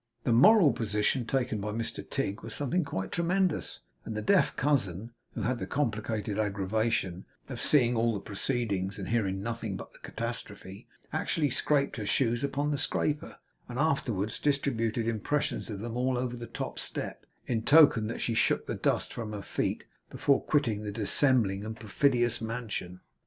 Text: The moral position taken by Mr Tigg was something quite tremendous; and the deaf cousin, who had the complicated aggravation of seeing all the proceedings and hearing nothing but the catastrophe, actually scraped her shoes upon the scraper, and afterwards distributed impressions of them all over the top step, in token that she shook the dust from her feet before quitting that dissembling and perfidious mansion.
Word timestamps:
The 0.23 0.31
moral 0.31 0.73
position 0.73 1.27
taken 1.27 1.61
by 1.61 1.69
Mr 1.73 2.03
Tigg 2.09 2.41
was 2.41 2.55
something 2.55 2.83
quite 2.83 3.11
tremendous; 3.11 3.81
and 4.03 4.17
the 4.17 4.23
deaf 4.23 4.55
cousin, 4.55 5.11
who 5.35 5.43
had 5.43 5.59
the 5.59 5.67
complicated 5.67 6.39
aggravation 6.39 7.23
of 7.47 7.61
seeing 7.61 7.95
all 7.95 8.11
the 8.15 8.19
proceedings 8.19 8.97
and 8.97 9.07
hearing 9.09 9.43
nothing 9.43 9.75
but 9.77 9.93
the 9.93 9.99
catastrophe, 9.99 10.87
actually 11.13 11.51
scraped 11.51 11.97
her 11.97 12.05
shoes 12.07 12.43
upon 12.43 12.71
the 12.71 12.79
scraper, 12.79 13.35
and 13.69 13.77
afterwards 13.77 14.39
distributed 14.39 15.07
impressions 15.07 15.69
of 15.69 15.81
them 15.81 15.95
all 15.95 16.17
over 16.17 16.35
the 16.35 16.47
top 16.47 16.79
step, 16.79 17.27
in 17.45 17.61
token 17.61 18.07
that 18.07 18.21
she 18.21 18.33
shook 18.33 18.65
the 18.65 18.73
dust 18.73 19.13
from 19.13 19.33
her 19.33 19.43
feet 19.43 19.83
before 20.09 20.41
quitting 20.41 20.81
that 20.81 20.93
dissembling 20.95 21.63
and 21.63 21.79
perfidious 21.79 22.41
mansion. 22.41 23.01